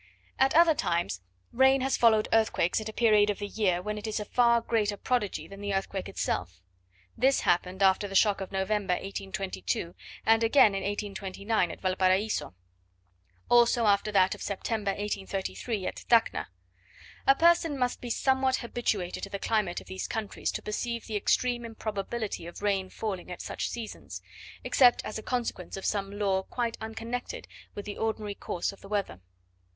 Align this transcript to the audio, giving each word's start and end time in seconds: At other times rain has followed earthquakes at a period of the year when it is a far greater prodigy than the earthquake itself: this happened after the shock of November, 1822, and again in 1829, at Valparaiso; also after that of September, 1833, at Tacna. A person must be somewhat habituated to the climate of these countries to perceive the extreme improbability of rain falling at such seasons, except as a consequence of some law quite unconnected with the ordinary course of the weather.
At 0.39 0.55
other 0.55 0.73
times 0.73 1.21
rain 1.53 1.81
has 1.81 1.95
followed 1.95 2.27
earthquakes 2.33 2.81
at 2.81 2.89
a 2.89 2.91
period 2.91 3.29
of 3.29 3.37
the 3.37 3.45
year 3.45 3.83
when 3.83 3.99
it 3.99 4.07
is 4.07 4.19
a 4.19 4.25
far 4.25 4.59
greater 4.59 4.97
prodigy 4.97 5.47
than 5.47 5.61
the 5.61 5.75
earthquake 5.75 6.09
itself: 6.09 6.59
this 7.15 7.41
happened 7.41 7.83
after 7.83 8.07
the 8.07 8.15
shock 8.15 8.41
of 8.41 8.51
November, 8.51 8.93
1822, 8.95 9.93
and 10.25 10.43
again 10.43 10.73
in 10.73 10.81
1829, 10.81 11.69
at 11.69 11.81
Valparaiso; 11.81 12.55
also 13.47 13.85
after 13.85 14.11
that 14.11 14.33
of 14.33 14.41
September, 14.41 14.89
1833, 14.89 15.85
at 15.85 16.03
Tacna. 16.09 16.47
A 17.27 17.35
person 17.35 17.77
must 17.77 18.01
be 18.01 18.09
somewhat 18.09 18.55
habituated 18.55 19.21
to 19.21 19.29
the 19.29 19.37
climate 19.37 19.81
of 19.81 19.85
these 19.85 20.07
countries 20.07 20.51
to 20.53 20.63
perceive 20.63 21.05
the 21.05 21.15
extreme 21.15 21.63
improbability 21.63 22.47
of 22.47 22.63
rain 22.63 22.89
falling 22.89 23.29
at 23.31 23.39
such 23.39 23.69
seasons, 23.69 24.23
except 24.63 25.05
as 25.05 25.19
a 25.19 25.21
consequence 25.21 25.77
of 25.77 25.85
some 25.85 26.17
law 26.17 26.41
quite 26.41 26.75
unconnected 26.81 27.47
with 27.75 27.85
the 27.85 27.99
ordinary 27.99 28.33
course 28.33 28.71
of 28.71 28.81
the 28.81 28.89
weather. 28.89 29.21